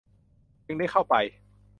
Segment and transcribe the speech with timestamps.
[0.65, 1.15] จึงได้เข้าไป